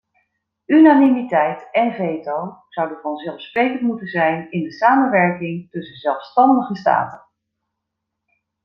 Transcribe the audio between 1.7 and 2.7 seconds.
en veto